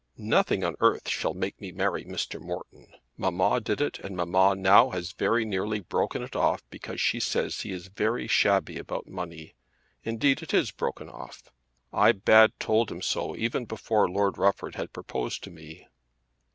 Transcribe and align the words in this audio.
"Nothing 0.17 0.63
on 0.63 0.73
earth 0.79 1.07
shall 1.07 1.35
make 1.35 1.61
me 1.61 1.71
marry 1.71 2.03
Mr. 2.05 2.41
Morton. 2.41 2.95
Mamma 3.17 3.59
did 3.61 3.79
it, 3.81 3.99
and 3.99 4.17
mamma 4.17 4.55
now 4.55 4.89
has 4.89 5.11
very 5.11 5.45
nearly 5.45 5.79
broken 5.79 6.23
it 6.23 6.35
off 6.35 6.63
because 6.71 6.99
she 6.99 7.19
says 7.19 7.61
he 7.61 7.71
is 7.71 7.85
very 7.85 8.25
shabby 8.25 8.79
about 8.79 9.05
money. 9.07 9.53
Indeed 10.03 10.41
it 10.41 10.55
is 10.55 10.71
broken 10.71 11.07
off. 11.07 11.51
I 11.93 12.15
had 12.25 12.59
told 12.59 12.89
him 12.91 13.03
so 13.03 13.35
even 13.35 13.65
before 13.65 14.09
Lord 14.09 14.39
Rufford 14.39 14.73
had 14.73 14.91
proposed 14.91 15.43
to 15.43 15.51
me." 15.51 15.87